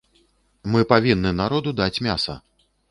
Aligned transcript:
Мы 0.75 0.81
павінны 0.93 1.37
народу 1.43 1.77
даць 1.83 1.95
мяса! 2.09 2.43